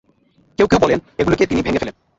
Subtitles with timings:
[0.59, 1.95] কেউ কেউ বলেন, এগুলোকে তিনি ভেঙ্গে ফেলেন।